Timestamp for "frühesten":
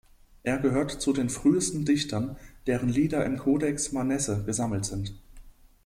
1.29-1.85